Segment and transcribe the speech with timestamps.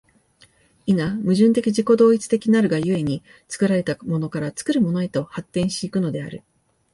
[0.87, 6.41] 否、矛盾的自己同一的なるが故に、作られたものから作るものへと発展し行くのである。